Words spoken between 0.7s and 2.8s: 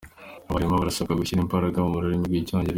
barasabwa gushyira imbaraga mu rurimi rw’Icyongereza